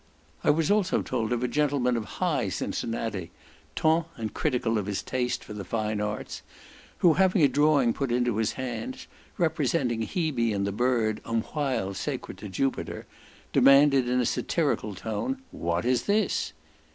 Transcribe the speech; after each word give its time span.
I 0.43 0.49
was 0.49 0.71
also 0.71 1.03
told 1.03 1.31
of 1.31 1.43
a 1.43 1.47
gentleman 1.47 1.95
of 1.95 2.05
High 2.17 2.49
Cincinnati, 2.49 3.29
TON 3.75 4.05
and 4.15 4.33
critical 4.33 4.79
of 4.79 4.87
his 4.87 5.03
taste 5.03 5.43
for 5.43 5.53
the 5.53 5.63
fine 5.63 6.01
arts, 6.01 6.41
who, 7.05 7.13
having 7.13 7.43
a 7.43 7.47
drawing 7.47 7.93
put 7.93 8.11
into 8.11 8.37
his 8.37 8.53
hands, 8.53 9.05
representing 9.37 10.01
Hebe 10.01 10.53
and 10.55 10.65
the 10.65 10.71
bird, 10.71 11.21
umquhile 11.23 11.93
sacred 11.93 12.39
to 12.39 12.49
Jupiter, 12.49 13.05
demanded 13.53 14.09
in 14.09 14.19
a 14.19 14.25
satirical 14.25 14.95
tone, 14.95 15.43
"What 15.51 15.85
is 15.85 16.05
this?" 16.07 16.53